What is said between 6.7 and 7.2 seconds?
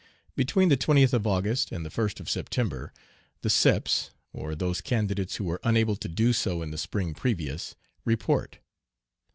the spring